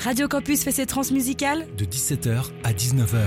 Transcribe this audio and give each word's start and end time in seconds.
Radio 0.00 0.28
Campus 0.28 0.62
fait 0.62 0.70
ses 0.70 0.86
transmusicales 0.86 1.66
de 1.76 1.84
17h 1.84 2.52
à 2.62 2.72
19h. 2.72 3.18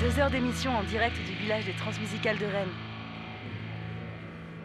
Deux 0.00 0.20
heures 0.20 0.30
d'émission 0.30 0.72
en 0.72 0.82
direct 0.82 1.16
du 1.24 1.36
village 1.40 1.66
des 1.66 1.72
transmusicales 1.74 2.36
de 2.38 2.46
Rennes. 2.46 2.72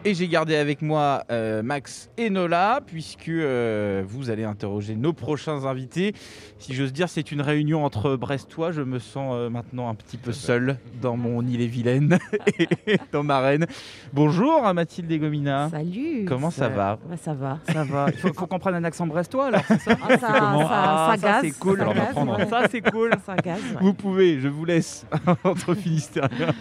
Et 0.06 0.14
j'ai 0.14 0.28
gardé 0.28 0.56
avec 0.56 0.80
moi 0.80 1.24
euh, 1.30 1.62
Max 1.62 2.08
et 2.16 2.30
Nola, 2.30 2.80
puisque 2.86 3.28
euh, 3.28 4.02
vous 4.06 4.30
allez 4.30 4.44
interroger 4.44 4.96
nos 4.96 5.12
prochains 5.12 5.66
invités. 5.66 6.14
Si 6.58 6.72
j'ose 6.72 6.94
dire, 6.94 7.10
c'est 7.10 7.30
une 7.30 7.42
réunion 7.42 7.84
entre 7.84 8.16
Brestois. 8.16 8.72
Je 8.72 8.80
me 8.80 8.98
sens 8.98 9.34
euh, 9.36 9.50
maintenant 9.50 9.90
un 9.90 9.94
petit 9.94 10.16
peu 10.16 10.32
seul 10.32 10.78
dans 11.02 11.18
mon 11.18 11.46
île 11.46 11.60
et 11.60 11.66
Vilaine 11.66 12.18
et 12.86 12.96
dans 13.12 13.22
ma 13.22 13.40
reine. 13.40 13.66
Bonjour 14.14 14.64
à 14.64 14.72
Mathilde 14.72 15.12
et 15.12 15.18
Gomina. 15.18 15.68
Salut. 15.68 16.24
Comment 16.26 16.50
ça 16.50 16.70
va 16.70 16.98
Ouais, 17.10 17.18
Ça 17.18 17.34
va, 17.34 17.58
ça 17.70 17.84
va. 17.84 18.06
Il 18.08 18.16
faut, 18.16 18.32
faut 18.32 18.46
qu'on 18.46 18.58
prenne 18.58 18.76
un 18.76 18.84
accent 18.84 19.06
brestois 19.06 19.48
alors, 19.48 19.64
c'est 19.68 19.80
ça 19.80 19.98
Ah, 20.02 20.18
ça, 20.18 20.32
Comment 20.38 20.60
ça, 20.62 20.68
Ah, 20.70 21.12
ça 21.14 21.20
ça, 21.20 21.28
gaze, 21.28 21.40
c'est 21.42 21.58
cool, 21.58 21.78
ça. 21.78 22.46
Ça, 22.48 22.68
c'est 22.70 22.90
cool. 22.90 23.10
Ça 23.26 23.34
ouais. 23.34 23.54
Vous 23.82 23.92
pouvez, 23.92 24.40
je 24.40 24.48
vous 24.48 24.64
laisse 24.64 25.04
entre 25.44 25.74
Finistériens. 25.74 26.54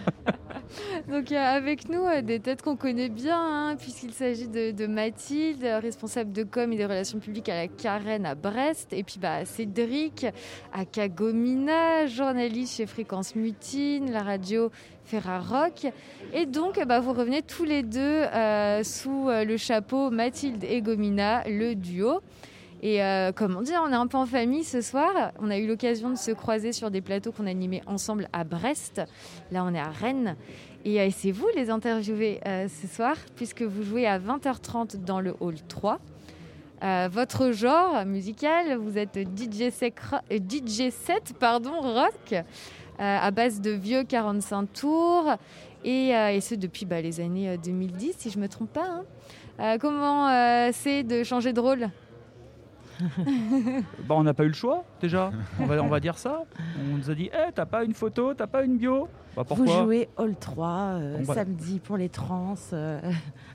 Donc 1.08 1.32
a 1.32 1.52
avec 1.52 1.90
nous 1.90 2.04
euh, 2.04 2.22
des 2.22 2.40
têtes 2.40 2.62
qu'on 2.62 2.76
connaît 2.76 3.10
bien, 3.10 3.40
hein, 3.40 3.76
puisqu'il 3.76 4.14
s'agit 4.14 4.48
de, 4.48 4.72
de 4.72 4.88
Mathilde, 4.88 5.64
euh, 5.64 5.80
responsable 5.80 6.32
de 6.32 6.44
com 6.44 6.72
et 6.72 6.78
des 6.78 6.86
relations 6.86 7.20
publiques 7.20 7.50
à 7.50 7.56
la 7.56 7.68
Carène 7.68 8.26
à 8.26 8.36
Brest, 8.36 8.94
et 8.94 9.04
puis 9.04 9.20
bah, 9.20 9.46
Cédric 9.46 10.26
à 10.74 10.86
Kagomina, 10.86 12.06
journaliste 12.06 12.78
chez 12.78 12.86
Fréquence 12.86 13.36
Mutine, 13.36 14.12
la 14.12 14.24
radio 14.24 14.70
Ferrarock. 15.10 15.88
Et 16.34 16.46
donc 16.46 16.84
bah, 16.86 17.00
vous 17.00 17.14
revenez 17.14 17.42
tous 17.42 17.66
les 17.66 17.84
deux 17.84 18.00
euh, 18.00 18.84
sous 18.84 19.30
euh, 19.30 19.44
le 19.44 19.58
chapeau 19.58 20.12
Mathilde 20.12 20.64
et 20.64 20.82
Gomina, 20.82 21.44
le 21.48 21.74
duo. 21.74 22.22
Et 22.82 23.04
euh, 23.04 23.32
comment 23.36 23.62
dire, 23.62 23.82
on 23.86 23.92
est 23.92 23.96
un 23.96 24.08
peu 24.08 24.18
en 24.18 24.26
famille 24.26 24.64
ce 24.64 24.82
soir. 24.82 25.34
On 25.40 25.50
a 25.50 25.58
eu 25.58 25.68
l'occasion 25.68 26.10
de 26.10 26.16
se 26.18 26.32
croiser 26.32 26.72
sur 26.72 26.92
des 26.92 27.02
plateaux 27.02 27.32
qu'on 27.32 27.46
animait 27.48 27.82
ensemble 27.88 28.28
à 28.32 28.44
Brest. 28.44 29.02
Là, 29.52 29.66
on 29.66 29.74
est 29.74 29.80
à 29.80 29.90
Rennes. 29.90 30.36
Et 30.86 31.02
euh, 31.02 31.10
c'est 31.12 31.32
vous 31.32 31.48
les 31.56 31.70
interviewer 31.70 32.40
euh, 32.48 32.68
ce 32.70 32.88
soir, 32.88 33.16
puisque 33.36 33.64
vous 33.64 33.84
jouez 33.84 34.08
à 34.08 34.18
20h30 34.18 35.04
dans 35.04 35.20
le 35.20 35.36
hall 35.42 35.56
3. 35.68 36.00
Euh, 36.82 37.10
votre 37.12 37.52
genre 37.52 38.06
musical, 38.06 38.78
vous 38.78 38.98
êtes 38.98 39.18
DJ, 39.18 39.70
sec, 39.70 39.96
euh, 40.32 40.38
DJ 40.38 40.90
7 40.90 41.34
pardon, 41.38 41.74
rock, 41.82 42.34
à 42.98 43.32
base 43.32 43.60
de 43.60 43.72
vieux 43.72 44.04
45 44.06 44.72
tours, 44.72 45.34
et, 45.84 46.10
et 46.10 46.40
ce 46.42 46.56
depuis 46.56 46.86
bah, 46.86 47.02
les 47.02 47.20
années 47.20 47.50
euh, 47.50 47.58
2010, 47.58 48.14
si 48.18 48.30
je 48.30 48.38
ne 48.38 48.44
me 48.44 48.48
trompe 48.48 48.72
pas. 48.72 49.04
hein. 49.60 49.78
Comment 49.80 50.30
c'est 50.72 51.04
de 51.04 51.24
changer 51.26 51.52
de 51.52 51.60
rôle? 51.60 51.90
Bah, 54.08 54.16
on 54.16 54.24
n'a 54.24 54.34
pas 54.34 54.44
eu 54.44 54.48
le 54.48 54.54
choix 54.54 54.84
déjà, 55.02 55.32
on 55.60 55.66
va, 55.66 55.82
on 55.84 55.88
va 55.88 56.00
dire 56.00 56.18
ça. 56.18 56.44
On 56.80 56.98
nous 56.98 57.10
a 57.10 57.16
dit 57.16 57.30
Eh, 57.34 57.52
t'as 57.54 57.66
pas 57.66 57.84
une 57.84 57.94
photo, 57.94 58.34
t'as 58.34 58.48
pas 58.48 58.64
une 58.64 58.78
bio 58.78 59.08
Bah 59.36 59.44
Vous 59.48 59.56
pourquoi 59.56 59.84
jouez 59.84 60.10
Hall 60.18 60.36
3 60.40 60.68
euh, 60.70 61.18
Bon, 61.20 61.24
bah. 61.26 61.34
samedi 61.36 61.80
pour 61.80 61.98
les 61.98 62.10
trans. 62.10 62.56
euh. 62.74 63.00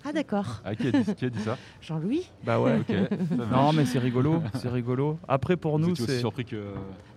Ah 0.06 0.12
d'accord, 0.12 0.60
Ah, 0.66 0.74
qui, 0.74 0.88
a 0.88 0.92
dit, 0.92 1.14
qui 1.14 1.24
a 1.24 1.30
dit 1.30 1.40
ça 1.40 1.56
Jean-Louis 1.80 2.30
Bah 2.44 2.60
ouais. 2.60 2.78
Ok. 2.80 2.94
ça 3.28 3.34
marche. 3.36 3.50
Non 3.50 3.72
mais 3.72 3.86
c'est 3.86 3.98
rigolo, 3.98 4.42
c'est 4.54 4.68
rigolo. 4.68 5.18
Après 5.26 5.56
pour 5.56 5.78
Vous 5.78 5.88
nous 5.88 5.96
c'est 5.96 6.18
surpris 6.18 6.44
que. 6.44 6.62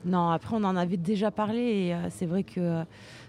Non, 0.06 0.30
après 0.30 0.56
on 0.56 0.64
en 0.64 0.76
avait 0.78 0.96
déjà 0.98 1.30
parlé 1.32 1.60
et 1.88 1.94
euh, 1.94 2.08
c'est 2.10 2.26
vrai 2.26 2.44
que 2.44 2.60
euh, 2.62 2.84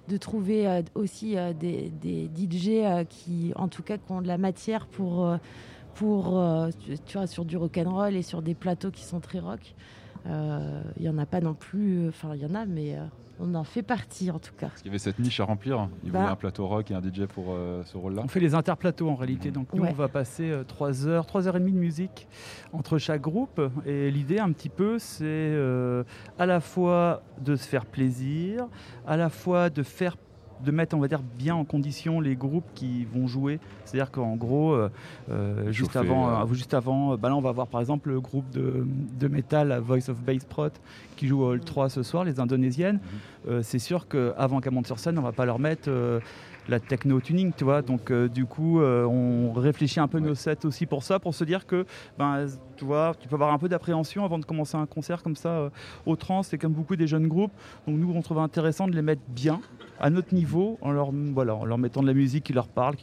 de 0.08 0.16
trouver 0.16 0.66
euh, 0.68 0.82
aussi 0.94 1.36
euh, 1.36 1.52
des, 1.52 1.90
des 2.00 2.30
DJ 2.34 2.68
euh, 2.84 3.04
qui, 3.04 3.52
en 3.56 3.66
tout 3.68 3.82
cas, 3.82 3.98
qui 3.98 4.10
ont 4.12 4.22
de 4.22 4.28
la 4.28 4.38
matière 4.38 4.86
pour, 4.86 5.26
euh, 5.26 5.36
pour 5.94 6.38
euh, 6.38 6.70
tu, 6.78 6.98
tu 6.98 7.18
vois, 7.18 7.26
sur 7.26 7.44
du 7.44 7.56
rock'n'roll 7.56 8.14
et 8.14 8.22
sur 8.22 8.42
des 8.42 8.54
plateaux 8.54 8.90
qui 8.90 9.04
sont 9.04 9.20
très 9.20 9.40
rock. 9.40 9.74
euh, 10.26 10.82
Il 10.98 11.04
y 11.04 11.08
en 11.08 11.18
a 11.18 11.26
pas 11.26 11.40
non 11.40 11.54
plus, 11.54 12.08
enfin 12.08 12.30
il 12.34 12.40
y 12.42 12.46
en 12.46 12.54
a, 12.54 12.66
mais 12.66 12.96
euh, 12.96 13.02
on 13.40 13.54
en 13.54 13.62
fait 13.64 13.82
partie 13.82 14.30
en 14.32 14.38
tout 14.40 14.52
cas. 14.58 14.66
Parce 14.68 14.82
qu'il 14.82 14.86
y 14.88 14.90
avait 14.90 14.98
cette 14.98 15.18
niche 15.20 15.38
à 15.40 15.44
remplir. 15.44 15.88
Il 16.04 16.10
Bah. 16.10 16.18
voulait 16.20 16.30
un 16.32 16.36
plateau 16.36 16.66
rock 16.66 16.90
et 16.90 16.94
un 16.94 17.00
DJ 17.00 17.26
pour 17.26 17.46
euh, 17.50 17.82
ce 17.84 17.96
rôle-là. 17.96 18.22
On 18.24 18.28
fait 18.28 18.40
les 18.40 18.54
interplateaux 18.54 19.08
en 19.08 19.14
réalité. 19.14 19.50
Donc 19.52 19.72
nous, 19.72 19.82
Ouais. 19.84 19.90
on 19.90 19.94
va 19.94 20.08
passer 20.08 20.52
3 20.66 21.06
heures, 21.06 21.24
3 21.26 21.46
heures 21.46 21.56
et 21.56 21.60
demie 21.60 21.72
de 21.72 21.78
musique 21.78 22.26
entre 22.72 22.98
chaque 22.98 23.20
groupe. 23.22 23.60
Et 23.86 24.10
l'idée, 24.10 24.38
un 24.40 24.50
petit 24.52 24.68
peu, 24.68 24.98
c'est 24.98 25.22
euh, 25.24 26.02
à 26.38 26.46
la 26.46 26.60
fois 26.60 27.22
de 27.40 27.54
se 27.54 27.66
faire 27.68 27.86
plaisir, 27.86 28.66
à 29.06 29.16
la 29.16 29.28
fois 29.30 29.70
de 29.70 29.82
faire 29.84 30.16
de 30.64 30.70
mettre, 30.70 30.96
on 30.96 31.00
va 31.00 31.08
dire, 31.08 31.22
bien 31.38 31.54
en 31.54 31.64
condition 31.64 32.20
les 32.20 32.36
groupes 32.36 32.66
qui 32.74 33.04
vont 33.04 33.26
jouer. 33.26 33.60
C'est-à-dire 33.84 34.10
qu'en 34.10 34.36
gros, 34.36 34.72
euh, 34.72 34.90
euh, 35.30 35.70
juste 35.72 35.92
Chauffer, 35.92 35.98
avant, 36.10 36.28
euh. 36.28 36.44
euh, 36.44 36.54
juste 36.54 36.74
avant 36.74 37.12
euh, 37.12 37.16
bah 37.16 37.28
là, 37.28 37.36
on 37.36 37.40
va 37.40 37.52
voir 37.52 37.66
par 37.66 37.80
exemple 37.80 38.10
le 38.10 38.20
groupe 38.20 38.48
de, 38.50 38.86
de 39.18 39.28
métal 39.28 39.72
à 39.72 39.80
Voice 39.80 40.08
of 40.08 40.20
Bass 40.22 40.44
Prot 40.44 40.68
qui 41.16 41.26
joue 41.26 41.42
au 41.42 41.52
Hall 41.52 41.60
3 41.60 41.88
ce 41.88 42.02
soir, 42.02 42.24
les 42.24 42.40
Indonésiennes. 42.40 43.00
Euh, 43.48 43.62
c'est 43.62 43.78
sûr 43.78 44.08
qu'avant 44.08 44.60
qu'elles 44.60 44.72
montent 44.74 44.86
sur 44.86 44.98
scène, 44.98 45.18
on 45.18 45.22
va 45.22 45.32
pas 45.32 45.46
leur 45.46 45.58
mettre 45.58 45.88
euh, 45.88 46.20
la 46.68 46.80
techno 46.80 47.20
tuning, 47.20 47.52
tu 47.56 47.64
vois. 47.64 47.82
Donc 47.82 48.10
euh, 48.10 48.28
du 48.28 48.44
coup, 48.44 48.80
euh, 48.80 49.04
on 49.04 49.52
réfléchit 49.52 50.00
un 50.00 50.08
peu 50.08 50.20
nos 50.20 50.34
sets 50.34 50.64
aussi 50.64 50.86
pour 50.86 51.02
ça, 51.02 51.18
pour 51.18 51.34
se 51.34 51.44
dire 51.44 51.66
que, 51.66 51.86
ben, 52.18 52.46
tu 52.76 52.84
vois, 52.84 53.14
tu 53.18 53.28
peux 53.28 53.34
avoir 53.34 53.52
un 53.52 53.58
peu 53.58 53.68
d'appréhension 53.68 54.24
avant 54.24 54.38
de 54.38 54.44
commencer 54.44 54.76
un 54.76 54.86
concert 54.86 55.22
comme 55.22 55.36
ça 55.36 55.48
euh, 55.48 55.70
au 56.06 56.16
trans. 56.16 56.42
C'est 56.42 56.58
comme 56.58 56.72
beaucoup 56.72 56.96
des 56.96 57.06
jeunes 57.06 57.26
groupes. 57.26 57.52
Donc 57.86 57.96
nous, 57.96 58.12
on 58.14 58.22
trouve 58.22 58.38
intéressant 58.38 58.86
de 58.86 58.94
les 58.94 59.02
mettre 59.02 59.22
bien 59.28 59.60
à 60.00 60.10
notre 60.10 60.34
niveau, 60.34 60.78
en 60.80 60.92
leur, 60.92 61.12
mettant 61.78 62.02
de 62.02 62.06
la 62.06 62.14
musique 62.14 62.44
qui 62.44 62.52
leur 62.52 62.68
parle, 62.68 62.96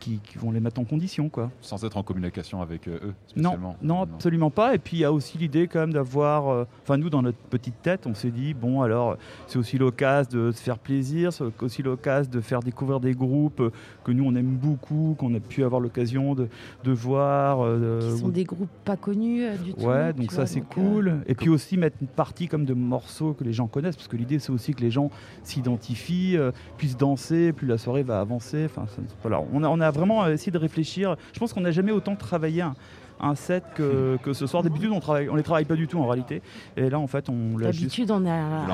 qui, 0.00 0.18
qui 0.24 0.38
vont 0.38 0.50
les 0.50 0.58
mettre 0.60 0.80
en 0.80 0.84
condition, 0.84 1.28
quoi. 1.28 1.50
Sans 1.60 1.84
être 1.84 1.96
en 1.96 2.02
communication 2.02 2.60
avec 2.62 2.88
euh, 2.88 2.98
eux, 3.04 3.14
Non, 3.36 3.56
non, 3.82 4.02
absolument 4.02 4.50
pas. 4.50 4.74
Et 4.74 4.78
puis 4.78 4.96
il 4.96 5.00
y 5.00 5.04
a 5.04 5.12
aussi 5.12 5.38
l'idée 5.38 5.68
quand 5.68 5.78
même 5.80 5.92
d'avoir, 5.92 6.48
euh, 6.48 6.64
enfin 6.82 6.96
nous 6.96 7.10
dans 7.10 7.22
notre 7.22 7.38
petite 7.38 7.80
tête, 7.82 8.06
on 8.06 8.14
s'est 8.14 8.30
dit 8.30 8.54
bon 8.54 8.82
alors 8.82 9.16
c'est 9.46 9.58
aussi 9.58 9.78
l'occasion 9.78 10.30
de 10.32 10.50
se 10.52 10.60
faire 10.62 10.78
plaisir, 10.78 11.32
c'est 11.32 11.44
aussi 11.62 11.82
l'occasion 11.82 12.30
de 12.32 12.40
faire 12.40 12.60
découvrir 12.60 12.98
des 12.98 13.12
groupes 13.14 13.60
euh, 13.60 13.70
que 14.04 14.10
nous 14.12 14.24
on 14.24 14.34
aime 14.34 14.56
beaucoup, 14.56 15.14
qu'on 15.18 15.34
a 15.34 15.40
pu 15.40 15.62
avoir 15.62 15.80
l'occasion 15.80 16.34
de, 16.34 16.48
de 16.84 16.92
voir. 16.92 17.60
euh, 17.64 18.00
Qui 18.14 18.18
sont 18.18 18.26
ou- 18.26 18.30
des 18.30 18.44
groupes 18.44 18.68
pas 18.84 18.96
connus 18.96 19.42
euh, 19.44 19.56
du 19.56 19.74
tout. 19.74 19.84
Ouais, 19.86 20.12
donc 20.12 20.32
ça 20.32 20.46
c'est 20.46 20.60
euh, 20.60 20.74
cool. 20.74 21.20
Et 21.26 21.34
puis 21.34 21.48
aussi 21.50 21.76
mettre 21.76 21.98
une 22.00 22.08
partie 22.08 22.48
comme 22.48 22.64
de 22.64 22.74
morceaux 22.74 23.34
que 23.34 23.44
les 23.44 23.52
gens 23.52 23.66
connaissent, 23.66 23.96
parce 23.96 24.08
que 24.08 24.16
l'idée 24.16 24.38
c'est 24.38 24.50
aussi 24.52 24.72
que 24.74 24.80
les 24.80 24.90
gens 24.90 25.10
s'identifient, 25.44 26.36
euh, 26.36 26.52
puissent 26.78 26.96
danser, 26.96 27.52
plus 27.52 27.66
la 27.66 27.76
soirée 27.78 28.02
va 28.02 28.20
avancer. 28.20 28.64
Enfin, 28.66 28.86
voilà, 29.22 29.42
on 29.52 29.62
a, 29.62 29.68
on 29.68 29.80
a 29.80 29.86
vraiment 29.90 30.26
essayé 30.28 30.52
de 30.52 30.58
réfléchir. 30.58 31.16
Je 31.32 31.38
pense 31.38 31.52
qu'on 31.52 31.60
n'a 31.62 31.70
jamais 31.72 31.92
autant 31.92 32.16
travaillé 32.16 32.62
un, 32.62 32.74
un 33.20 33.34
set 33.34 33.64
que, 33.74 34.18
que 34.22 34.32
ce 34.32 34.46
soir. 34.46 34.62
D'habitude 34.62 34.90
on 34.92 35.00
travaille, 35.00 35.28
on 35.28 35.34
les 35.36 35.42
travaille 35.42 35.64
pas 35.66 35.76
du 35.76 35.86
tout 35.88 35.98
en 35.98 36.06
réalité. 36.06 36.42
Et 36.76 36.88
là 36.90 36.98
en 36.98 37.06
fait 37.06 37.28
on 37.28 37.56
l'a 37.58 37.70
juste. 37.72 37.84
D'habitude, 37.84 38.10
on 38.10 38.24
set, 38.26 38.66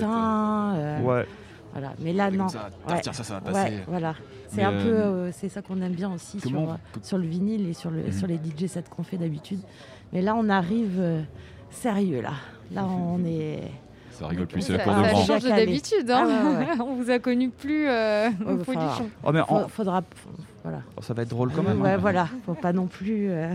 l'instinct. 0.00 0.74
euh, 0.76 1.00
Ouais. 1.02 1.26
Voilà. 1.72 1.92
Mais 2.00 2.12
là, 2.12 2.32
non. 2.32 2.48
ça, 2.48 2.68
Ouais. 2.88 3.00
tiens, 3.00 3.12
ça, 3.12 3.22
ça 3.22 3.38
va 3.38 3.46
Ouais, 3.46 3.52
passer. 3.52 3.76
voilà. 3.86 4.14
C'est 4.48 4.64
un 4.64 4.72
peu, 4.72 4.88
euh, 4.88 5.04
euh, 5.04 5.30
c'est 5.32 5.48
ça 5.48 5.62
qu'on 5.62 5.80
aime 5.82 5.92
bien 5.92 6.12
aussi 6.12 6.40
sur, 6.40 6.58
euh, 6.58 6.74
sur 7.00 7.16
le 7.16 7.24
vinyle 7.28 7.68
et 7.68 7.74
sur, 7.74 7.92
le, 7.92 8.02
Mhm. 8.06 8.12
sur 8.12 8.26
les 8.26 8.38
DJ 8.38 8.66
sets 8.66 8.82
qu'on 8.90 9.04
fait 9.04 9.18
d'habitude. 9.18 9.60
Mais 10.12 10.20
là, 10.20 10.34
on 10.36 10.48
arrive 10.48 10.96
euh, 10.98 11.22
sérieux 11.70 12.22
là. 12.22 12.32
Là, 12.72 12.86
on 12.88 13.24
est. 13.24 13.70
Ça 14.10 14.26
rigole 14.26 14.46
plus, 14.46 14.60
c'est 14.60 14.72
ça, 14.72 14.78
la 14.78 14.84
cour 14.84 14.92
ça 14.94 14.98
de 15.00 15.06
grand. 15.08 15.12
grand. 15.24 15.26
change 15.26 15.42
d'habitude. 15.44 16.10
hein. 16.10 16.26
Ah 16.26 16.26
ouais, 16.50 16.56
ouais. 16.56 16.80
On 16.80 16.94
vous 16.94 17.10
a 17.10 17.18
connu 17.18 17.48
plus 17.50 17.86
euh, 17.88 18.28
Ouais, 18.28 18.52
au 18.52 18.56
bah, 18.56 18.64
enfin, 18.68 19.04
Oh, 19.24 19.30
mais 19.32 19.40
en- 19.40 19.68
faudra. 19.68 20.02
voilà. 20.62 20.82
oh, 20.96 21.02
ça 21.02 21.14
va 21.14 21.22
être 21.22 21.28
drôle 21.30 21.50
quand 21.52 21.62
même. 21.62 21.80
Ouais, 21.80 21.92
hein. 21.92 21.96
voilà. 21.96 22.28
Faut 22.44 22.54
pas 22.54 22.72
non 22.72 22.86
plus. 22.86 23.30
euh, 23.30 23.54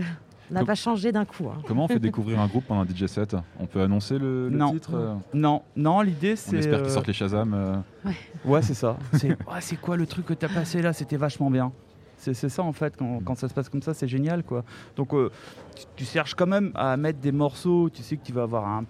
on 0.50 0.54
n'a 0.54 0.64
pas 0.64 0.74
changé 0.76 1.10
d'un 1.12 1.24
coup. 1.24 1.46
hein. 1.48 1.60
Comment 1.66 1.84
on 1.84 1.88
fait 1.88 1.98
découvrir 1.98 2.40
un 2.40 2.46
groupe 2.46 2.64
pendant 2.66 2.82
un 2.82 2.84
DJ 2.86 3.06
set? 3.06 3.34
On 3.58 3.66
peut 3.66 3.80
annoncer 3.82 4.16
le, 4.18 4.48
le 4.48 4.56
Non. 4.56 4.70
titre 4.72 4.90
euh, 4.94 5.14
Non, 5.34 5.62
non, 5.76 6.00
l'idée 6.02 6.34
On 6.34 6.36
c'est. 6.36 6.56
espère 6.58 6.78
euh, 6.78 6.82
qu'ils 6.82 6.90
sortent 6.92 7.06
les 7.08 7.12
Shazam. 7.12 7.52
euh, 7.54 8.10
Ouais, 8.44 8.62
c'est 8.62 8.74
ça. 8.74 8.96
C'est 9.14 9.30
ouais, 9.30 9.36
c'est 9.60 9.76
quoi 9.76 9.96
le 9.96 10.06
truc 10.06 10.24
que 10.26 10.34
t'as 10.34 10.48
passé 10.48 10.82
là? 10.82 10.92
C'était 10.92 11.16
vachement 11.16 11.50
bien. 11.50 11.72
C'est 12.18 12.34
ça 12.48 12.62
en 12.62 12.72
fait, 12.72 12.96
quand, 12.96 13.20
quand 13.24 13.34
ça 13.36 13.46
se 13.48 13.54
passe 13.54 13.68
comme 13.68 13.82
ça, 13.82 13.92
c'est 13.94 14.08
génial 14.08 14.42
quoi. 14.42 14.64
Donc 14.96 15.12
euh, 15.14 15.30
tu, 15.76 15.84
tu 15.96 16.04
cherches 16.04 16.34
quand 16.34 16.46
même 16.46 16.72
à 16.74 16.96
mettre 16.96 17.20
des 17.20 17.30
morceaux, 17.30 17.90
tu 17.90 18.02
sais 18.02 18.16
que 18.16 18.24
tu 18.24 18.32
vas 18.32 18.42
avoir 18.44 18.66
un, 18.66 18.84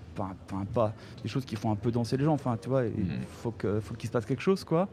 pas 0.72 0.92
des 1.22 1.28
choses 1.28 1.44
qui 1.44 1.56
font 1.56 1.70
un 1.72 1.76
peu 1.76 1.90
danser 1.90 2.16
les 2.16 2.24
gens, 2.24 2.32
enfin 2.34 2.56
tu 2.60 2.68
vois, 2.68 2.84
il 2.84 3.04
Mhm. 3.04 3.10
faut 3.28 3.50
que- 3.50 3.80
faut 3.80 3.94
qu'il 3.94 4.06
se 4.06 4.12
passe 4.12 4.24
quelque 4.26 4.42
chose 4.42 4.62
quoi, 4.64 4.88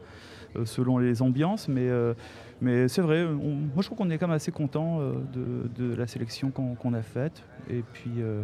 euh, 0.56 0.64
selon 0.66 0.98
les 0.98 1.22
ambiances, 1.22 1.68
mais, 1.68 1.88
euh, 1.88 2.12
mais 2.60 2.88
c'est 2.88 3.02
vrai, 3.02 3.24
on- 3.24 3.54
moi 3.54 3.78
je 3.80 3.84
trouve 3.86 3.98
qu'on 3.98 4.10
est 4.10 4.18
quand 4.18 4.26
même 4.26 4.36
assez 4.36 4.52
content 4.52 4.98
euh, 5.00 5.12
de, 5.32 5.84
de 5.84 5.94
la 5.94 6.06
sélection 6.08 6.50
qu'on 6.50 6.92
a 6.92 7.02
faite, 7.02 7.42
et 7.70 7.82
puis, 7.92 8.10
euh, 8.18 8.42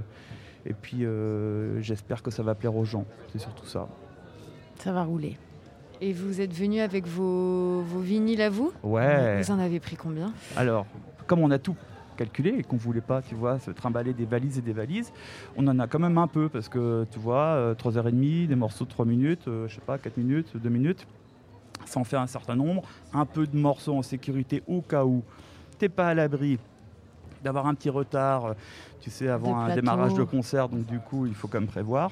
et 0.67 0.73
puis 0.73 1.05
euh, 1.05 1.81
j'espère 1.83 2.23
que 2.23 2.31
ça 2.31 2.43
va 2.45 2.55
plaire 2.55 2.77
aux 2.77 2.85
gens, 2.85 3.05
c'est 3.33 3.39
surtout 3.39 3.67
ça. 3.67 3.89
Ça 4.79 4.93
va 4.93 5.03
rouler. 5.03 5.37
Et 6.03 6.13
vous 6.15 6.41
êtes 6.41 6.55
venu 6.55 6.81
avec 6.81 7.07
vos, 7.07 7.83
vos 7.83 8.01
vinyles 8.01 8.41
à 8.41 8.49
vous 8.49 8.73
Ouais. 8.83 9.43
Vous 9.43 9.51
en 9.51 9.59
avez 9.59 9.81
pris 9.81 9.97
combien 9.97 10.33
Alors, 10.57 10.87
comme 11.27 11.41
on 11.41 11.51
a 11.51 11.59
tout 11.59 11.77
calculé 12.17 12.55
et 12.59 12.63
qu'on 12.63 12.77
voulait 12.77 13.03
pas, 13.03 13.21
tu 13.21 13.35
vois, 13.35 13.59
se 13.59 13.71
trimballer 13.71 14.15
des 14.15 14.25
valises 14.25 14.57
et 14.57 14.63
des 14.63 14.73
valises, 14.73 15.13
on 15.57 15.67
en 15.69 15.79
a 15.79 15.87
quand 15.87 15.99
même 15.99 16.17
un 16.17 16.27
peu 16.27 16.49
parce 16.49 16.69
que, 16.71 17.07
tu 17.11 17.19
vois, 17.19 17.43
euh, 17.43 17.75
3h30, 17.75 18.47
des 18.47 18.57
morceaux 18.57 18.85
de 18.85 18.91
3 18.91 19.05
minutes, 19.05 19.47
euh, 19.49 19.69
je 19.69 19.75
sais 19.75 19.81
pas, 19.83 19.99
4 19.99 20.17
minutes, 20.17 20.57
2 20.57 20.69
minutes, 20.71 21.07
ça 21.85 22.01
en 22.01 22.05
fait 22.05 22.17
un 22.17 22.27
certain 22.27 22.57
nombre, 22.57 22.83
un 23.13 23.27
peu 23.27 23.47
de 23.47 23.57
morceaux 23.57 23.97
en 23.97 24.03
sécurité 24.03 24.63
au 24.69 24.81
cas 24.81 25.05
où 25.05 25.23
t'es 25.79 25.89
pas 25.89 26.09
à 26.09 26.15
l'abri 26.15 26.59
d'avoir 27.45 27.67
un 27.67 27.75
petit 27.75 27.91
retard, 27.91 28.47
euh, 28.47 28.53
tu 29.01 29.11
sais, 29.11 29.29
avant 29.29 29.59
un 29.59 29.75
démarrage 29.75 30.15
de 30.15 30.25
concert. 30.25 30.69
Donc 30.69 30.87
du 30.87 30.99
coup, 30.99 31.27
il 31.27 31.35
faut 31.35 31.49
quand 31.49 31.61
même 31.61 31.69
prévoir. 31.69 32.11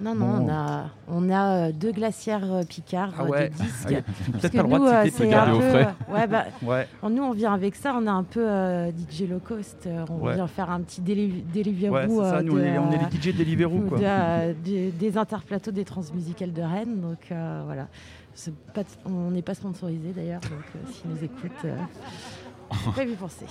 Non, 0.00 0.14
non, 0.14 0.26
Bon. 0.38 0.46
on 0.46 0.48
a, 0.48 0.84
on 1.08 1.30
a 1.30 1.68
euh, 1.68 1.72
deux 1.72 1.92
glacières 1.92 2.50
euh, 2.52 2.62
Picard 2.64 3.12
Ah 3.18 3.22
euh, 3.24 3.28
ouais. 3.28 3.48
de 3.50 3.54
disques. 3.54 3.88
Ah, 3.94 3.98
a 3.98 4.38
Peut-être 4.38 4.56
pas 4.56 4.62
le 4.62 4.68
droit 4.68 4.78
nous, 4.78 5.04
de 5.04 5.10
citer 5.10 5.26
un 5.26 5.30
garder 5.30 5.52
au 5.52 5.58
peu. 5.58 5.68
frais. 5.68 5.94
ouais, 6.10 6.26
bah, 6.26 6.44
Ouais. 6.62 6.88
nous, 7.10 7.22
on 7.22 7.32
vient 7.32 7.52
avec 7.52 7.74
ça, 7.74 7.94
on 7.96 8.06
est 8.06 8.08
un 8.08 8.22
peu 8.22 8.48
euh, 8.48 8.90
DJ 8.90 9.28
low 9.28 9.40
cost. 9.40 9.86
on 10.08 10.24
Ouais. 10.24 10.34
vient 10.34 10.46
faire 10.46 10.70
un 10.70 10.80
petit 10.80 11.02
déli- 11.02 11.44
Deliveroo. 11.52 11.94
Ouais, 11.94 12.06
c'est 12.08 12.16
ça. 12.16 12.36
euh, 12.38 12.42
Nous, 12.42 12.52
on 12.52 12.56
de, 12.56 12.60
est, 12.62 12.78
on 12.78 12.90
est 12.92 12.98
les 12.98 13.20
DJ 13.32 13.36
Deliveroo, 13.36 13.80
quoi. 13.88 13.98
de, 13.98 14.04
euh, 14.06 14.54
des- 14.64 14.90
des 14.90 15.18
interplateaux 15.18 15.70
des 15.70 15.84
transmusicales 15.84 16.52
de 16.52 16.62
Rennes. 16.62 17.00
Donc 17.00 17.18
euh, 17.30 17.62
voilà. 17.66 17.86
Pas, 18.72 18.82
on 19.04 19.30
n'est 19.32 19.42
pas 19.42 19.54
sponsorisé 19.54 20.12
d'ailleurs, 20.16 20.40
donc 20.40 20.52
euh, 20.76 20.78
s'ils 20.92 21.10
nous 21.10 21.22
écoutent, 21.24 21.64
euh, 21.66 21.76
pas 22.96 23.04
vu 23.04 23.12
penser. 23.14 23.44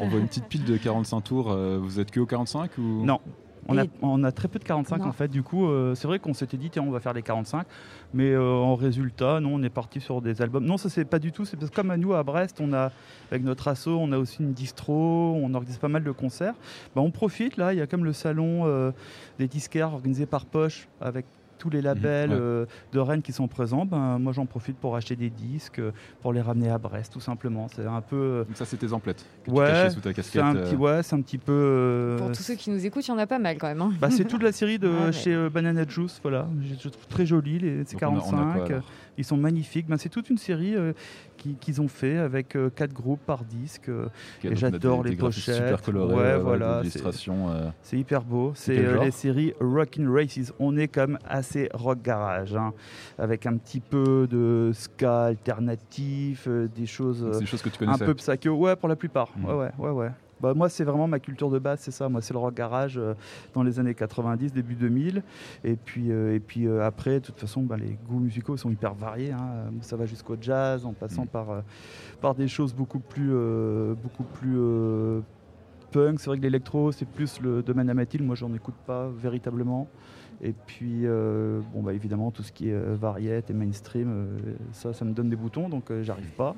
On 0.00 0.08
voit 0.08 0.18
une 0.18 0.26
petite 0.26 0.46
pile 0.46 0.64
de 0.64 0.76
45 0.76 1.20
tours. 1.20 1.54
vous 1.54 2.00
êtes 2.00 2.10
que 2.10 2.18
au 2.18 2.26
45 2.26 2.78
ou? 2.78 3.04
Non. 3.04 3.20
On 3.68 3.78
a, 3.78 3.84
Et- 3.84 3.90
on 4.02 4.22
a 4.24 4.32
très 4.32 4.48
peu 4.48 4.58
de 4.58 4.64
45 4.64 4.98
Non. 4.98 5.06
en 5.06 5.12
fait. 5.12 5.28
Du 5.28 5.42
coup, 5.42 5.66
euh, 5.66 5.94
c'est 5.94 6.06
vrai 6.06 6.18
qu'on 6.18 6.34
s'était 6.34 6.56
dit, 6.56 6.70
tiens, 6.70 6.82
on 6.86 6.90
va 6.90 7.00
faire 7.00 7.12
les 7.14 7.22
45. 7.22 7.66
Mais 8.12 8.30
euh, 8.32 8.50
en 8.52 8.74
résultat, 8.74 9.40
non, 9.40 9.54
on 9.54 9.62
est 9.62 9.70
parti 9.70 10.00
sur 10.00 10.20
des 10.20 10.42
albums. 10.42 10.64
Non, 10.64 10.76
ça, 10.76 10.88
c'est 10.88 11.04
pas 11.04 11.18
du 11.18 11.32
tout. 11.32 11.44
C'est 11.44 11.56
parce 11.56 11.70
que 11.70 11.74
comme 11.76 11.90
à 11.90 11.96
nous, 11.96 12.12
à 12.14 12.22
Brest, 12.22 12.58
on 12.60 12.72
a, 12.72 12.92
avec 13.30 13.42
notre 13.42 13.68
asso, 13.68 13.88
on 13.88 14.12
a 14.12 14.18
aussi 14.18 14.42
une 14.42 14.52
distro, 14.52 15.34
on 15.42 15.54
organise 15.54 15.78
pas 15.78 15.88
mal 15.88 16.04
de 16.04 16.10
concerts. 16.10 16.54
Bah, 16.94 17.00
on 17.02 17.10
profite, 17.10 17.56
là, 17.56 17.72
il 17.72 17.78
y 17.78 17.82
a 17.82 17.86
comme 17.86 18.04
le 18.04 18.12
salon 18.12 18.62
euh, 18.66 18.90
des 19.38 19.48
disquaires 19.48 19.92
organisé 19.94 20.26
par 20.26 20.44
Poche 20.46 20.86
avec 21.00 21.24
tous 21.64 21.70
les 21.70 21.80
labels 21.80 22.28
ouais. 22.30 22.36
euh, 22.38 22.66
de 22.92 22.98
Rennes 22.98 23.22
qui 23.22 23.32
sont 23.32 23.48
présents. 23.48 23.86
Ben, 23.86 24.18
moi, 24.18 24.32
j'en 24.34 24.44
profite 24.44 24.76
pour 24.76 24.96
acheter 24.96 25.16
des 25.16 25.30
disques, 25.30 25.78
euh, 25.78 25.92
pour 26.20 26.34
les 26.34 26.42
ramener 26.42 26.68
à 26.68 26.76
Brest, 26.76 27.10
tout 27.10 27.20
simplement. 27.20 27.68
C'est 27.74 27.86
un 27.86 28.02
peu. 28.02 28.16
euh, 28.16 28.44
Donc 28.44 28.56
ça, 28.56 28.66
c'est 28.66 28.76
tes 28.76 28.92
emplettes 28.92 29.24
que 29.44 29.50
tu 29.50 29.56
Ouais, 29.56 29.66
cachais 29.66 29.90
sous 29.90 30.00
ta 30.00 30.10
c'est 30.10 30.14
casquette. 30.14 30.42
un 30.42 30.54
petit, 30.56 30.76
ouais, 30.76 31.02
c'est 31.02 31.14
un 31.16 31.22
petit 31.22 31.38
peu. 31.38 31.52
euh, 31.52 32.18
Pour 32.18 32.28
tous 32.32 32.42
ceux 32.42 32.54
qui 32.54 32.68
nous 32.70 32.84
écoutent, 32.84 33.06
il 33.08 33.10
y 33.12 33.14
en 33.14 33.18
a 33.18 33.26
pas 33.26 33.38
mal 33.38 33.56
quand 33.56 33.68
même. 33.68 33.80
hein. 33.80 33.92
bah, 33.98 34.10
c'est 34.10 34.24
toute 34.26 34.42
la 34.42 34.52
série 34.52 34.78
de 34.78 34.90
chez 35.12 35.34
euh, 35.34 35.48
Banana 35.48 35.84
Juice, 35.88 36.18
voilà. 36.22 36.46
Je, 36.60 36.74
je 36.78 36.88
trouve 36.90 37.06
très 37.06 37.24
joli 37.24 37.58
les 37.58 37.84
ces 37.86 37.96
donc 37.96 38.02
on 38.02 38.06
a- 38.06 38.08
on 38.10 38.14
a 38.18 38.18
45. 38.20 38.54
quoi, 38.58 38.66
alors? 38.66 38.90
ils 39.16 39.24
sont 39.24 39.36
magnifiques. 39.38 39.86
Ben, 39.86 39.96
c'est 39.96 40.10
toute 40.10 40.28
une 40.28 40.38
série 40.38 40.74
euh, 40.76 40.92
qui- 41.38 41.54
qu'ils 41.54 41.80
ont 41.80 41.88
fait 41.88 42.18
avec 42.18 42.56
euh, 42.56 42.68
quatre 42.68 42.92
groupes 42.92 43.24
par 43.24 43.44
disque. 43.44 43.88
et 44.42 44.54
j'adore 44.56 45.02
les 45.02 45.16
pochettes. 45.16 45.54
super 45.54 45.80
colorés. 45.82 46.14
Ouais, 46.14 46.20
euh, 46.22 46.38
voilà, 46.40 46.82
c'est- 46.84 47.00
euh, 47.06 47.70
hyper 47.92 48.22
beau. 48.22 48.52
C'est 48.54 48.76
euh, 48.78 49.04
les 49.04 49.10
séries 49.12 49.54
Rockin' 49.60 50.08
Races. 50.12 50.52
On 50.58 50.76
est 50.76 50.88
comme 50.88 51.16
assez 51.28 51.53
rock 51.74 52.02
garage, 52.02 52.54
hein, 52.54 52.72
avec 53.18 53.46
un 53.46 53.56
petit 53.56 53.80
peu 53.80 54.26
de 54.30 54.70
ska 54.74 55.24
alternatif, 55.24 56.46
euh, 56.48 56.68
des 56.68 56.86
choses 56.86 57.24
euh, 57.24 57.38
des 57.40 57.46
choses 57.46 57.62
que 57.62 57.68
tu 57.68 57.76
un 57.82 57.86
connaissais. 57.86 58.04
peu 58.04 58.14
psycho. 58.14 58.50
Ouais, 58.50 58.76
pour 58.76 58.88
la 58.88 58.96
plupart. 58.96 59.30
Mhm. 59.36 59.44
Ouais, 59.46 59.54
ouais, 59.54 59.70
ouais, 59.78 59.90
ouais. 59.90 60.10
Bah, 60.40 60.52
moi, 60.52 60.68
c'est 60.68 60.84
vraiment 60.84 61.06
ma 61.06 61.20
culture 61.20 61.48
de 61.48 61.58
base, 61.60 61.80
c'est 61.80 61.92
ça. 61.92 62.08
Moi, 62.08 62.20
c'est 62.20 62.34
le 62.34 62.40
rock 62.40 62.54
garage 62.54 62.98
euh, 62.98 63.14
dans 63.54 63.62
les 63.62 63.78
années 63.78 63.94
90, 63.94 64.52
début 64.52 64.74
2000. 64.74 65.22
Et 65.62 65.76
puis, 65.76 66.10
euh, 66.10 66.34
et 66.34 66.40
puis 66.40 66.66
euh, 66.66 66.84
après, 66.84 67.20
de 67.20 67.26
toute 67.26 67.38
façon, 67.40 67.62
bah, 67.62 67.76
les 67.78 67.96
goûts 68.06 68.18
musicaux 68.18 68.56
sont 68.56 68.68
hyper 68.70 68.94
variés. 68.94 69.30
hein. 69.32 69.48
Euh, 69.54 69.70
Ça 69.80 69.96
va 69.96 70.06
jusqu'au 70.06 70.36
jazz, 70.38 70.84
en 70.84 70.92
passant 70.92 71.22
Mhm. 71.22 71.28
par, 71.28 71.50
euh, 71.50 71.60
par 72.20 72.34
des 72.34 72.48
choses 72.48 72.74
beaucoup 72.74 72.98
plus, 73.00 73.30
euh, 73.32 73.94
beaucoup 73.94 74.24
plus 74.24 74.56
euh, 74.58 75.20
punk. 75.94 76.18
C'est 76.20 76.26
vrai 76.26 76.38
que 76.38 76.42
l'électro, 76.42 76.90
c'est 76.92 77.06
plus 77.08 77.40
le 77.40 77.62
domaine 77.62 77.88
à 77.88 77.94
Mathilde. 77.94 78.24
Moi, 78.24 78.34
j'en 78.34 78.52
écoute 78.52 78.74
pas 78.86 79.08
véritablement. 79.08 79.88
Et 80.42 80.52
puis, 80.66 81.02
euh, 81.06 81.60
bon, 81.72 81.82
bah, 81.82 81.92
évidemment, 81.94 82.30
tout 82.32 82.42
ce 82.42 82.50
qui 82.50 82.68
est 82.68 82.72
euh, 82.74 82.96
variette 83.00 83.50
et 83.50 83.54
mainstream, 83.54 84.08
euh, 84.10 84.54
ça, 84.72 84.92
ça 84.92 85.04
me 85.04 85.12
donne 85.12 85.30
des 85.30 85.36
boutons, 85.36 85.68
donc 85.68 85.90
euh, 85.90 86.02
j'arrive 86.02 86.32
pas. 86.32 86.56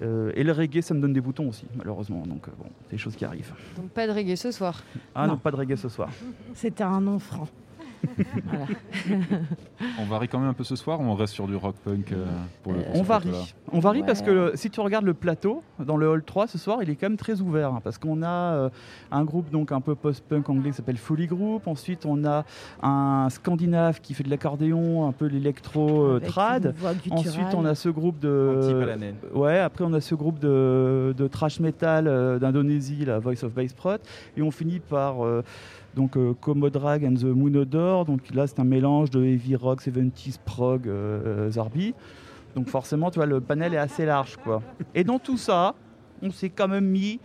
Euh, 0.00 0.32
et 0.34 0.42
le 0.42 0.52
reggae, 0.52 0.80
ça 0.80 0.94
me 0.94 1.00
donne 1.00 1.12
des 1.12 1.20
boutons 1.20 1.48
aussi, 1.50 1.66
malheureusement. 1.76 2.22
Donc, 2.26 2.48
euh, 2.48 2.52
bon, 2.58 2.64
c'est 2.84 2.92
des 2.92 2.98
choses 2.98 3.14
qui 3.14 3.24
arrivent. 3.26 3.52
Donc 3.76 3.90
pas 3.90 4.06
de 4.06 4.12
reggae 4.12 4.34
ce 4.34 4.50
soir. 4.50 4.82
Ah 5.14 5.26
non, 5.26 5.34
Non. 5.34 5.38
pas 5.38 5.50
de 5.50 5.56
reggae 5.56 5.76
ce 5.76 5.90
soir. 5.90 6.08
C'était 6.54 6.84
un 6.84 7.00
nom 7.02 7.18
franc. 7.18 7.48
Voilà. 8.44 8.66
On 10.00 10.04
varie 10.04 10.28
quand 10.28 10.38
même 10.38 10.48
un 10.48 10.52
peu 10.54 10.64
ce 10.64 10.76
soir 10.76 11.00
ou 11.00 11.04
on 11.04 11.14
reste 11.14 11.32
sur 11.34 11.46
du 11.46 11.56
rock 11.56 11.76
punk 11.84 12.12
euh, 12.12 12.24
pour 12.62 12.72
le 12.72 12.80
Euh, 12.80 12.82
pour 12.92 13.00
On 13.00 13.02
varie. 13.02 13.30
On 13.72 13.78
varie 13.80 14.00
Ouais. 14.00 14.06
parce 14.06 14.22
que 14.22 14.52
si 14.54 14.70
tu 14.70 14.80
regardes 14.80 15.04
le 15.04 15.14
plateau, 15.14 15.62
dans 15.78 15.96
le 15.96 16.08
hall 16.08 16.22
3 16.22 16.46
ce 16.46 16.58
soir, 16.58 16.78
il 16.82 16.90
est 16.90 16.94
quand 16.96 17.08
même 17.08 17.16
très 17.16 17.40
ouvert. 17.40 17.72
hein, 17.74 17.80
parce 17.82 17.98
qu'on 17.98 18.22
a 18.22 18.28
euh, 18.28 18.68
un 19.10 19.24
groupe 19.24 19.50
donc 19.50 19.72
un 19.72 19.80
peu 19.80 19.94
post-punk 19.94 20.48
anglais 20.48 20.70
qui 20.70 20.76
s'appelle 20.76 20.96
Folly 20.98 21.26
Group. 21.26 21.66
Ensuite, 21.66 22.04
on 22.06 22.24
a 22.24 22.44
un 22.82 23.28
scandinave 23.30 24.00
qui 24.00 24.14
fait 24.14 24.24
de 24.24 24.30
l'accordéon, 24.30 25.06
un 25.06 25.12
peu 25.12 25.26
l'électro 25.26 26.02
euh, 26.04 26.16
Avec 26.16 26.28
trad. 26.28 26.64
une 26.66 26.72
voix 26.72 26.94
gutturale. 26.94 27.18
Ensuite, 27.26 27.54
on 27.54 27.64
a 27.64 27.74
ce 27.74 27.88
groupe 27.88 28.18
de. 28.18 29.12
Ouais, 29.34 29.58
après 29.58 29.84
on 29.84 29.92
a 29.94 30.00
ce 30.00 30.14
groupe 30.14 30.38
de, 30.38 31.14
de 31.16 31.26
trash 31.28 31.60
metal 31.60 32.06
euh, 32.08 32.38
d'Indonésie, 32.38 33.04
la 33.04 33.18
Voice 33.18 33.42
of 33.44 33.52
Bass 33.54 33.72
Prot, 33.72 33.96
et 34.36 34.42
on 34.42 34.50
finit 34.50 34.80
par 34.80 35.24
euh, 35.24 35.42
donc 35.94 36.16
euh, 36.16 36.34
Comodrag 36.40 37.04
and 37.04 37.14
the 37.14 37.24
Moonodor. 37.24 38.04
Donc 38.04 38.34
là, 38.34 38.46
c'est 38.46 38.60
un 38.60 38.64
mélange 38.64 39.10
de 39.10 39.22
heavy 39.24 39.56
rock, 39.56 39.82
70s 39.82 40.38
prog, 40.44 40.88
euh, 40.88 41.50
Zarbi. 41.50 41.94
Donc 42.54 42.68
forcément, 42.68 43.10
tu 43.10 43.18
vois, 43.18 43.26
le 43.26 43.40
panel 43.40 43.74
est 43.74 43.78
assez 43.78 44.04
large, 44.06 44.36
quoi. 44.36 44.62
Et 44.94 45.04
dans 45.04 45.18
tout 45.18 45.36
ça, 45.38 45.74
on 46.22 46.30
s'est 46.30 46.50
quand 46.50 46.68
même 46.68 46.86
mis 46.86 47.18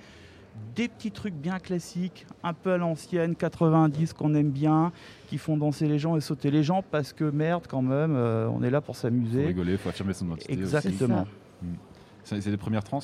des 0.76 0.88
petits 0.88 1.12
trucs 1.12 1.36
bien 1.36 1.60
classiques, 1.60 2.26
un 2.44 2.54
peu 2.54 2.72
à 2.74 2.78
l'ancienne, 2.78 3.36
90 3.36 4.14
qu'on 4.14 4.34
aime 4.34 4.50
bien, 4.50 4.92
qui 5.28 5.38
font 5.38 5.56
danser 5.56 5.88
les 5.88 6.00
gens 6.00 6.16
et 6.16 6.22
sauter 6.22 6.50
les 6.50 6.64
gens 6.64 6.84
parce 6.90 7.14
que 7.14 7.26
merde, 7.26 7.66
quand 7.70 7.82
même, 7.84 8.16
euh, 8.16 8.48
on 8.50 8.64
est 8.64 8.70
là 8.72 8.82
pour 8.82 8.96
Faut 8.96 9.02
s'amuser. 9.02 9.46
rigoler, 9.48 9.78
faut 9.78 9.90
affirmer 9.90 10.14
son 10.14 10.26
identité. 10.26 10.54
aussi. 10.54 10.62
Exactement. 10.62 11.26
C'est 12.24 12.42
c'est 12.42 12.50
les 12.52 12.58
premières 12.58 12.84
trans 12.84 13.00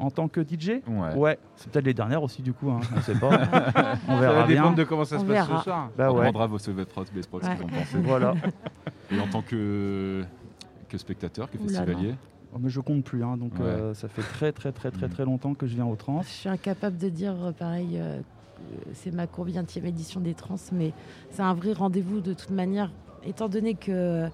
En 0.00 0.10
tant 0.10 0.28
que 0.28 0.40
DJ, 0.42 0.80
Ouais. 0.88 1.14
Ouais, 1.14 1.38
c'est 1.56 1.70
peut-être 1.70 1.84
les 1.84 1.94
dernières 1.94 2.22
aussi 2.22 2.40
du 2.42 2.52
coup, 2.52 2.70
hein, 2.70 2.80
on 2.96 3.00
sait 3.02 3.14
pas. 3.14 3.28
on 4.08 4.14
Ça 4.14 4.20
verra 4.20 4.32
va 4.40 4.46
bien. 4.46 4.56
dépendre 4.62 4.76
de 4.76 4.84
comment 4.84 5.04
ça 5.04 5.16
On 5.16 5.20
se 5.20 5.24
passe 5.26 5.46
verra. 5.46 5.58
ce 5.58 5.64
soir. 5.64 5.90
Bah 5.96 6.10
on 6.10 6.14
ouais, 6.14 6.20
demandera 6.20 6.46
vos 6.46 6.58
ce 6.58 6.70
Ouais. 7.46 7.56
qu'ils 7.56 7.64
en 7.64 7.68
pensent. 7.68 7.94
voilà. 8.04 8.34
Et 9.12 9.20
en 9.20 9.26
tant 9.26 9.42
que, 9.42 10.24
que 10.88 10.98
spectateur, 10.98 11.50
que 11.50 11.58
festivalier, 11.58 12.14
Oh, 12.52 12.58
Mais 12.60 12.68
je 12.68 12.80
compte 12.80 13.04
plus, 13.04 13.22
hein, 13.22 13.36
donc 13.36 13.52
Ouais. 13.54 13.60
euh, 13.60 13.94
ça 13.94 14.08
fait 14.08 14.22
très 14.22 14.50
très 14.50 14.72
très 14.72 14.90
très 14.90 15.06
Mhm. 15.06 15.12
très 15.12 15.24
longtemps 15.24 15.54
que 15.54 15.68
je 15.68 15.74
viens 15.76 15.86
au 15.86 15.94
trans. 15.94 16.22
Je 16.22 16.28
suis 16.28 16.48
incapable 16.48 16.98
de 16.98 17.08
dire 17.08 17.34
euh, 17.40 17.52
pareil. 17.52 17.90
euh, 17.96 18.18
euh, 18.18 18.76
c'est 18.94 19.14
ma 19.14 19.26
combienième 19.28 19.66
édition 19.84 20.20
des 20.20 20.34
trans, 20.34 20.56
mais 20.72 20.92
c'est 21.30 21.42
un 21.42 21.54
vrai 21.54 21.72
rendez-vous 21.74 22.20
de 22.20 22.32
toute 22.32 22.50
manière. 22.50 22.90
Étant 23.24 23.48
donné 23.48 23.74
que 23.74 23.92
euh, 23.92 24.28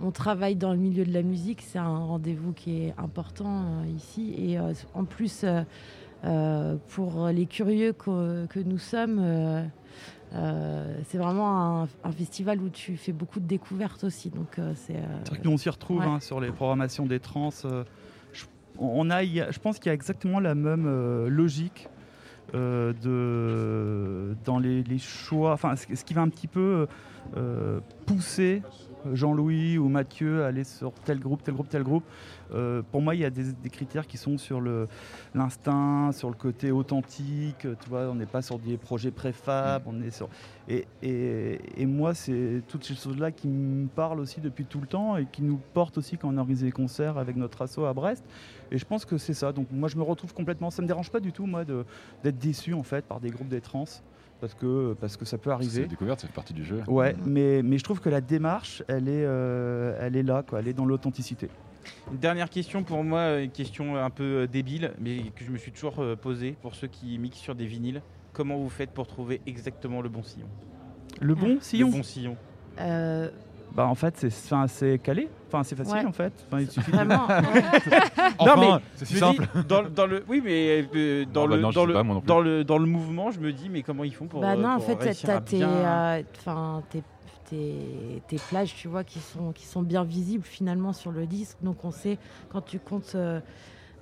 on 0.00 0.10
travaille 0.10 0.56
dans 0.56 0.72
le 0.72 0.78
milieu 0.78 1.04
de 1.04 1.12
la 1.12 1.22
musique, 1.22 1.62
c'est 1.62 1.78
un 1.78 1.96
rendez-vous 1.98 2.52
qui 2.52 2.84
est 2.84 2.94
important 2.98 3.62
euh, 3.64 3.86
ici. 3.96 4.34
Et 4.38 4.58
euh, 4.58 4.72
en 4.94 5.04
plus, 5.04 5.44
euh, 6.24 6.76
pour 6.88 7.28
les 7.28 7.46
curieux 7.46 7.92
que, 7.92 8.46
que 8.46 8.60
nous 8.60 8.78
sommes, 8.78 9.18
euh, 9.20 9.64
c'est 11.08 11.18
vraiment 11.18 11.82
un, 11.82 11.88
un 12.04 12.12
festival 12.12 12.60
où 12.62 12.68
tu 12.70 12.96
fais 12.96 13.12
beaucoup 13.12 13.38
de 13.40 13.46
découvertes 13.46 14.02
aussi. 14.04 14.30
Donc 14.30 14.58
euh, 14.58 14.72
c'est. 14.76 14.96
euh, 14.96 15.00
C'est 15.24 15.30
vrai 15.30 15.38
que 15.40 15.44
nous 15.44 15.52
on 15.52 15.56
s'y 15.58 15.68
retrouve 15.68 15.98
Ouais. 15.98 16.06
hein, 16.06 16.20
sur 16.20 16.40
les 16.40 16.50
programmations 16.50 17.06
des 17.06 17.20
trans. 17.20 17.50
je, 18.32 18.44
on 18.78 19.10
a, 19.10 19.20
pense 19.62 19.78
qu'il 19.78 19.86
y 19.88 19.90
a 19.90 19.94
exactement 19.94 20.40
la 20.40 20.54
même 20.54 20.86
logique 21.28 21.88
de, 22.54 24.34
dans 24.44 24.58
les, 24.58 24.82
les 24.82 24.98
choix. 24.98 25.52
Enfin, 25.52 25.76
ce, 25.76 25.94
ce 25.94 26.04
qui 26.04 26.14
va 26.14 26.22
un 26.22 26.28
petit 26.28 26.48
peu 26.48 26.86
pousser 28.06 28.62
Jean-Louis 29.12 29.78
ou 29.78 29.88
Mathieu 29.88 30.44
aller 30.44 30.64
sur 30.64 30.92
tel 31.04 31.18
groupe, 31.20 31.42
tel 31.42 31.54
groupe, 31.54 31.68
tel 31.68 31.82
groupe. 31.82 32.04
Euh, 32.54 32.82
pour 32.92 33.00
moi, 33.00 33.14
il 33.14 33.20
y 33.22 33.24
a 33.24 33.30
des, 33.30 33.52
des 33.52 33.70
critères 33.70 34.06
qui 34.06 34.16
sont 34.18 34.36
sur 34.38 34.60
l'instinct, 35.34 36.10
sur 36.12 36.28
le 36.28 36.34
côté 36.34 36.70
authentique. 36.70 37.60
Tu 37.80 37.88
vois, 37.88 38.02
on 38.10 38.14
n'est 38.14 38.26
pas 38.26 38.42
sur 38.42 38.58
des 38.58 38.76
projets 38.76 39.10
préfab, 39.10 39.82
on 39.86 40.00
est 40.02 40.10
sur. 40.10 40.28
Et, 40.68 40.86
et- 41.02 41.58
et 41.76 41.86
moi, 41.86 42.14
c'est 42.14 42.62
toutes 42.68 42.84
ces 42.84 42.94
choses-là 42.94 43.30
qui 43.32 43.48
me 43.48 43.86
parlent 43.88 44.20
aussi 44.20 44.40
depuis 44.40 44.64
tout 44.64 44.80
le 44.80 44.86
temps 44.86 45.16
et 45.16 45.26
qui 45.26 45.42
nous 45.42 45.58
portent 45.72 45.98
aussi 45.98 46.16
quand 46.18 46.28
on 46.28 46.36
organise 46.36 46.62
des 46.62 46.72
concerts 46.72 47.18
avec 47.18 47.36
notre 47.36 47.62
asso 47.62 47.78
à 47.80 47.92
Brest. 47.92 48.24
Et 48.70 48.78
je 48.78 48.84
pense 48.84 49.04
que 49.04 49.18
c'est 49.18 49.34
ça. 49.34 49.52
Donc 49.52 49.68
moi, 49.70 49.88
je 49.88 49.96
me 49.96 50.02
retrouve 50.02 50.34
complètement. 50.34 50.70
Ça 50.70 50.82
me 50.82 50.86
dérange 50.86 51.10
pas 51.10 51.20
du 51.20 51.32
tout, 51.32 51.46
moi, 51.46 51.64
d'être 51.64 52.38
déçu 52.38 52.74
en 52.74 52.82
fait 52.82 53.04
par 53.04 53.20
des 53.20 53.30
groupes 53.30 53.48
des 53.48 53.60
trans. 53.60 53.84
Parce 54.40 54.54
que, 54.54 54.96
parce 55.00 55.16
que 55.16 55.24
ça 55.24 55.38
peut 55.38 55.50
c'est 55.50 55.54
arriver. 55.54 55.80
la 55.82 55.86
découverte, 55.86 56.18
ça 56.20 56.26
fait 56.26 56.32
partie 56.32 56.52
du 56.52 56.64
jeu. 56.64 56.82
Ouais, 56.88 57.14
mais, 57.24 57.62
mais 57.62 57.78
je 57.78 57.84
trouve 57.84 58.00
que 58.00 58.08
la 58.08 58.20
démarche, 58.20 58.82
elle 58.96 59.08
est, 59.08 59.24
euh, 59.24 59.96
elle 60.00 60.16
est 60.16 60.22
là, 60.22 60.42
quoi. 60.46 60.60
Elle 60.60 60.68
est 60.68 60.72
dans 60.72 60.84
l'authenticité. 60.84 61.48
Une 62.12 62.18
dernière 62.18 62.48
question 62.50 62.84
pour 62.84 63.02
moi, 63.02 63.40
une 63.40 63.50
question 63.50 63.96
un 63.96 64.10
peu 64.10 64.42
euh, 64.42 64.46
débile, 64.46 64.92
mais 65.00 65.18
que 65.34 65.44
je 65.44 65.50
me 65.50 65.58
suis 65.58 65.72
toujours 65.72 66.00
euh, 66.00 66.14
posée 66.16 66.56
pour 66.62 66.74
ceux 66.74 66.86
qui 66.86 67.18
mixent 67.18 67.38
sur 67.38 67.54
des 67.54 67.66
vinyles. 67.66 68.02
Comment 68.32 68.56
vous 68.56 68.68
faites 68.70 68.90
pour 68.90 69.06
trouver 69.06 69.40
exactement 69.46 70.00
le 70.00 70.08
bon 70.08 70.22
sillon? 70.22 70.46
Le 71.20 71.34
bon 71.34 71.58
sillon, 71.60 71.88
Le 71.88 71.92
bon 71.92 72.02
sillon. 72.02 72.36
euh, 72.80 73.28
bah 73.74 73.86
en 73.86 73.94
fait, 73.94 74.26
c'est 74.30 74.98
calé. 75.02 75.28
Enfin, 75.52 75.64
c'est 75.64 75.76
facile 75.76 75.94
Ouais. 75.94 76.06
en 76.06 76.12
fait. 76.12 76.32
Enfin, 76.48 76.60
il 76.62 76.70
suffit 76.70 76.90
de-. 76.90 76.96
Non, 78.46 78.56
mais 78.58 78.82
c'est 78.96 79.14
me 79.14 79.32
dis, 79.32 79.66
dans, 79.68 79.82
dans 79.82 80.06
le, 80.06 80.24
oui, 80.28 80.40
mais 80.42 80.86
euh, 80.94 81.24
dans, 81.26 81.42
Non, 81.42 81.48
bah 81.48 81.56
le, 81.56 81.62
non, 81.62 81.70
dans, 81.70 81.84
le, 81.84 81.92
pas, 81.92 82.04
dans, 82.24 82.40
le, 82.40 82.64
dans 82.64 82.78
le 82.78 82.86
mouvement, 82.86 83.30
je 83.30 83.38
me 83.38 83.52
dis, 83.52 83.68
mais 83.68 83.82
comment 83.82 84.04
ils 84.04 84.14
font 84.14 84.26
pour. 84.26 84.40
Bah 84.40 84.52
euh, 84.52 84.56
non, 84.56 84.70
en 84.70 84.80
fait, 84.80 84.96
t'as 84.96 85.40
tes, 85.40 85.62
euh, 85.62 86.22
tes, 86.90 87.02
tes, 87.50 88.22
tes 88.28 88.36
plages, 88.48 88.74
tu 88.74 88.88
vois, 88.88 89.04
qui 89.04 89.18
sont, 89.18 89.52
qui 89.52 89.66
sont 89.66 89.82
bien 89.82 90.04
visibles 90.04 90.44
finalement 90.44 90.94
sur 90.94 91.10
le 91.12 91.26
disque. 91.26 91.58
Donc 91.62 91.84
on 91.84 91.90
sait, 91.90 92.16
quand 92.50 92.62
tu 92.62 92.78
comptes 92.78 93.12
euh, 93.14 93.40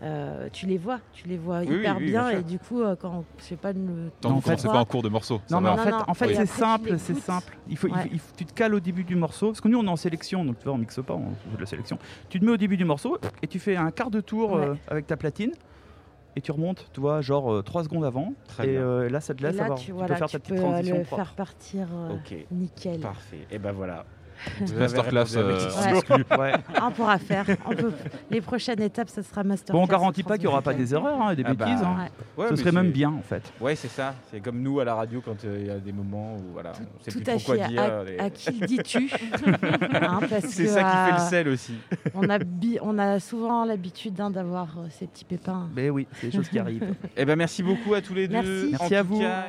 euh, 0.03 0.49
tu 0.53 0.67
les 0.67 0.79
vois, 0.79 0.99
tu 1.13 1.29
les 1.29 1.37
vois 1.37 1.59
Oui, 1.61 1.77
hyper 1.77 1.97
oui, 1.99 2.05
oui, 2.05 2.11
bien 2.11 2.31
et 2.31 2.43
du 2.43 2.59
coup, 2.59 2.81
euh, 2.81 2.97
quand 2.97 3.25
je 3.39 3.45
sais 3.45 3.57
pas 3.57 3.73
le 3.73 4.11
Tant 4.21 4.31
en 4.31 4.41
fait, 4.41 4.45
commencez 4.51 4.69
pas 4.69 4.79
en 4.81 4.85
cours 4.87 5.03
de 5.03 5.09
morceaux. 5.11 5.41
ça 5.47 5.55
Non, 5.55 5.61
mais 5.61 5.69
en 5.69 5.77
fait, 5.77 5.93
en 5.93 6.15
c'est 6.15 6.47
simple, 6.47 6.99
c'est 6.99 7.17
simple. 7.17 7.57
Il 7.69 7.77
faut, 7.77 7.87
il 7.89 7.93
Ouais. 7.95 8.03
faut- 8.03 8.09
il 8.13 8.19
faut- 8.19 8.33
tu 8.37 8.47
te 8.47 8.53
cales 8.55 8.75
au 8.75 8.81
début 8.81 9.05
du 9.05 9.15
morceau, 9.17 9.49
parce 9.49 9.61
que 9.61 9.69
nous 9.69 9.79
on 9.79 9.85
est 9.85 9.89
en 9.91 9.97
sélection, 9.97 10.45
donc 10.45 10.59
tu 10.59 10.65
vois, 10.65 10.73
on 10.75 10.79
mixe 10.79 11.01
pas, 11.07 11.15
on 11.15 11.31
fait 11.51 11.57
de 11.57 11.61
la 11.61 11.67
sélection. 11.67 11.99
Tu 12.31 12.41
te 12.41 12.45
mets 12.45 12.53
au 12.53 12.57
début 12.57 12.77
du 12.79 12.85
morceau 12.85 13.19
et 13.43 13.47
tu 13.47 13.59
fais 13.59 13.77
un 13.77 13.91
quart 13.91 14.11
de 14.11 14.21
tour 14.21 14.53
Ouais. 14.53 14.65
euh, 14.69 14.75
avec 14.89 15.07
ta 15.07 15.17
platine 15.19 15.53
et 16.37 16.41
tu 16.41 16.51
remontes, 16.53 16.89
tu 16.95 17.01
vois, 17.01 17.21
genre 17.21 17.63
3 17.63 17.85
secondes 17.85 18.05
avant. 18.05 18.33
Très 18.49 18.69
et 18.69 18.71
bien. 18.73 18.81
euh, 18.81 19.09
là, 19.11 19.21
ça 19.21 19.35
te 19.35 19.43
Et 19.43 19.49
laisse 19.49 19.57
là, 19.57 19.65
avoir. 19.65 19.79
tu, 19.79 19.87
Tu, 19.87 19.93
voilà, 19.93 20.15
peux 20.15 20.19
faire 20.19 20.29
tu 20.29 20.33
ta 20.33 20.39
petite 20.39 20.55
peux, 20.55 20.61
transition 20.63 20.97
le 20.99 21.05
faire 21.05 21.35
partir 21.35 21.89
euh, 21.93 22.17
nickel. 22.51 23.01
Parfait. 23.01 23.47
Et 23.51 23.59
ben 23.59 23.73
voilà. 23.73 24.07
Masterclass, 24.79 25.37
euh. 25.37 25.69
Ouais. 26.39 26.53
Ah, 26.75 26.87
on 26.89 26.91
pourra 26.91 27.19
faire. 27.19 27.45
On 27.67 27.71
peut... 27.75 27.93
Les 28.31 28.41
prochaines 28.41 28.81
étapes, 28.83 29.09
ça 29.09 29.23
sera 29.23 29.43
master. 29.45 29.75
Bon, 29.75 29.83
on 29.83 29.87
garantit 29.87 30.23
pas 30.23 30.35
qu'il 30.37 30.47
n'y 30.47 30.53
aura 30.53 30.63
pas 30.63 30.75
des 30.75 30.93
erreurs, 30.95 31.21
hein, 31.21 31.35
des 31.35 31.43
Ah 31.47 31.55
bah, 31.55 31.65
bêtises. 31.67 31.83
hein. 31.83 32.07
Ouais, 32.37 32.47
Ce 32.51 32.57
serait 32.57 32.73
même 32.73 32.87
c'est- 32.87 32.93
bien 32.93 33.11
en 33.11 33.23
fait. 33.23 33.43
Ouais, 33.61 33.75
c'est 33.77 33.89
ça. 33.89 34.15
C'est 34.31 34.41
comme 34.41 34.61
nous 34.63 34.81
à 34.81 34.85
la 34.85 34.95
radio 34.95 35.21
quand 35.25 35.45
euh, 35.45 35.59
il 35.61 35.67
y 35.67 35.71
a 35.71 35.79
des 35.79 35.93
moments 35.93 36.37
où 36.37 36.53
voilà, 36.53 36.73
on 36.79 37.05
sait 37.05 37.11
Tout 37.13 37.21
plus 37.21 37.31
à 37.33 37.37
trop 37.37 37.45
quoi 37.55 37.57
fait. 37.65 37.69
dire. 37.69 37.83
À, 37.83 38.05
les- 38.05 38.19
à 38.19 38.31
qui 38.31 38.51
le 38.59 38.67
dis-tu? 38.67 39.11
Hein, 39.93 40.21
C'est 40.41 40.67
ça 40.67 40.83
qui 40.83 40.97
fait 40.97 41.13
le 41.13 41.29
sel 41.31 41.49
aussi. 41.49 41.75
On 42.15 42.29
a, 42.29 42.39
bi- 42.39 42.79
on 42.83 42.99
a 42.99 43.21
souvent 43.21 43.65
l'habitude 43.65 44.21
hein, 44.21 44.31
d'avoir 44.31 44.69
euh, 44.79 44.87
ces 44.91 45.07
petits 45.07 45.25
pépins. 45.25 45.69
Mais 45.75 45.91
oui, 45.91 46.07
c'est 46.15 46.29
des 46.29 46.37
choses 46.37 46.49
qui 46.49 46.59
arrivent. 46.59 46.95
Eh 47.17 47.25
ben 47.25 47.37
merci 47.37 47.63
beaucoup 47.63 47.95
à 47.95 48.01
tous 48.01 48.15
les 48.15 48.29
deux. 48.29 48.71
Merci. 48.71 48.95
À 48.95 49.03
tout 49.03 49.09
vous. 49.09 49.21
cas, 49.21 49.47